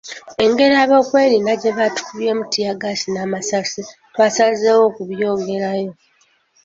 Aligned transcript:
Engeri 0.43 0.75
ab'ebyokwerinda 0.81 1.53
gye 1.61 1.71
batukubye 1.77 2.31
ttiyaggaasi 2.45 3.07
n'amasasi 3.11 3.81
twasazewo 4.13 4.81
okubyongerayo. 4.89 5.91